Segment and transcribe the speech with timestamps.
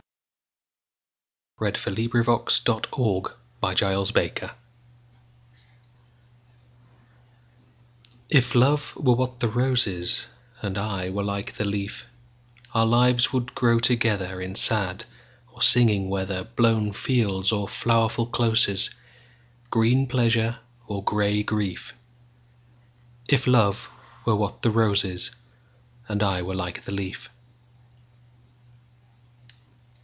[1.63, 4.41] Algernon Charles Swinburne 738.
[4.41, 4.51] A Match
[8.31, 10.25] IF love were what the rose is,
[10.63, 12.07] And I were like the leaf,
[12.73, 15.05] Our lives would grow togetherIn sad
[15.53, 18.89] or singing weather, Blown fields or flowerful closes,
[19.69, 20.57] Green pleasure
[20.87, 21.93] or gray grief;
[23.29, 23.87] If love
[24.25, 25.29] were what the rose is,
[26.07, 27.29] And I were like the leaf.